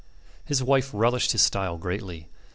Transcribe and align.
His 0.43 0.63
wife 0.63 0.89
relished 0.95 1.31
his 1.31 1.43
style 1.43 1.77
greatly. 1.77 2.27